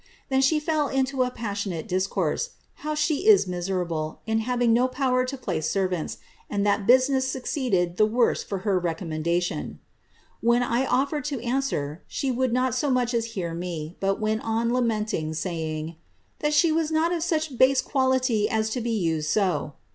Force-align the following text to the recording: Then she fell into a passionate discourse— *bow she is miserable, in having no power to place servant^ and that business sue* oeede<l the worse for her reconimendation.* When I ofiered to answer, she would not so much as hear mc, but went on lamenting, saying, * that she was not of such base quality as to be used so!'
Then 0.29 0.41
she 0.41 0.59
fell 0.59 0.87
into 0.87 1.21
a 1.21 1.29
passionate 1.29 1.87
discourse— 1.87 2.49
*bow 2.83 2.95
she 2.95 3.27
is 3.27 3.45
miserable, 3.45 4.19
in 4.25 4.39
having 4.39 4.73
no 4.73 4.87
power 4.87 5.23
to 5.25 5.37
place 5.37 5.71
servant^ 5.71 6.17
and 6.49 6.65
that 6.65 6.87
business 6.87 7.31
sue* 7.31 7.39
oeede<l 7.41 7.97
the 7.97 8.05
worse 8.07 8.41
for 8.43 8.57
her 8.65 8.79
reconimendation.* 8.81 9.77
When 10.39 10.63
I 10.63 10.87
ofiered 10.87 11.25
to 11.25 11.39
answer, 11.41 12.01
she 12.07 12.31
would 12.31 12.51
not 12.51 12.73
so 12.73 12.89
much 12.89 13.13
as 13.13 13.25
hear 13.37 13.53
mc, 13.53 13.97
but 13.99 14.19
went 14.19 14.41
on 14.43 14.73
lamenting, 14.73 15.35
saying, 15.35 15.97
* 16.17 16.39
that 16.39 16.55
she 16.55 16.71
was 16.71 16.89
not 16.89 17.11
of 17.13 17.21
such 17.21 17.55
base 17.59 17.83
quality 17.83 18.49
as 18.49 18.71
to 18.71 18.81
be 18.81 18.89
used 18.89 19.29
so!' 19.29 19.73